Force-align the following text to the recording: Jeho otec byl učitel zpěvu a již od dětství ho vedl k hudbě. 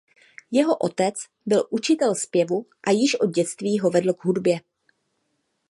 Jeho 0.51 0.77
otec 0.77 1.15
byl 1.45 1.67
učitel 1.69 2.15
zpěvu 2.15 2.65
a 2.87 2.91
již 2.91 3.15
od 3.19 3.29
dětství 3.29 3.79
ho 3.79 3.89
vedl 3.89 4.13
k 4.13 4.25
hudbě. 4.25 4.59